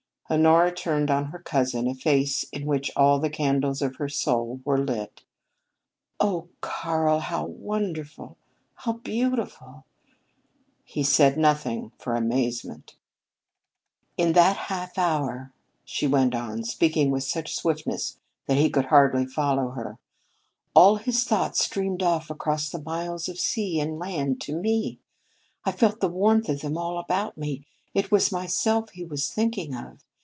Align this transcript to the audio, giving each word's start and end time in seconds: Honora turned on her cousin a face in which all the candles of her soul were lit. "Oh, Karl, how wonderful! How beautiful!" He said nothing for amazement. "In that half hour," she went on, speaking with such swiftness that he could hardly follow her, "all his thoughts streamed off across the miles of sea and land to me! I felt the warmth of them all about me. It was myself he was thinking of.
Honora 0.31 0.73
turned 0.73 1.11
on 1.11 1.25
her 1.25 1.39
cousin 1.39 1.89
a 1.89 1.93
face 1.93 2.45
in 2.53 2.65
which 2.65 2.89
all 2.95 3.19
the 3.19 3.29
candles 3.29 3.81
of 3.81 3.97
her 3.97 4.07
soul 4.07 4.61
were 4.63 4.77
lit. 4.77 5.23
"Oh, 6.21 6.47
Karl, 6.61 7.19
how 7.19 7.47
wonderful! 7.47 8.37
How 8.75 8.93
beautiful!" 8.93 9.83
He 10.85 11.03
said 11.03 11.37
nothing 11.37 11.91
for 11.99 12.15
amazement. 12.15 12.95
"In 14.15 14.31
that 14.31 14.55
half 14.55 14.97
hour," 14.97 15.51
she 15.83 16.07
went 16.07 16.33
on, 16.33 16.63
speaking 16.63 17.11
with 17.11 17.25
such 17.25 17.53
swiftness 17.53 18.15
that 18.45 18.55
he 18.55 18.69
could 18.69 18.85
hardly 18.85 19.25
follow 19.25 19.71
her, 19.71 19.99
"all 20.73 20.95
his 20.95 21.25
thoughts 21.25 21.61
streamed 21.65 22.01
off 22.01 22.29
across 22.29 22.69
the 22.69 22.81
miles 22.81 23.27
of 23.27 23.37
sea 23.37 23.81
and 23.81 23.99
land 23.99 24.39
to 24.43 24.55
me! 24.55 24.97
I 25.65 25.73
felt 25.73 25.99
the 25.99 26.07
warmth 26.07 26.47
of 26.47 26.61
them 26.61 26.77
all 26.77 26.99
about 26.99 27.37
me. 27.37 27.65
It 27.93 28.11
was 28.11 28.31
myself 28.31 28.91
he 28.91 29.03
was 29.03 29.29
thinking 29.29 29.75
of. 29.75 30.05